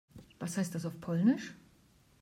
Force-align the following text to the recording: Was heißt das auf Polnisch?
Was 0.39 0.57
heißt 0.57 0.73
das 0.73 0.87
auf 0.87 0.99
Polnisch? 0.99 1.53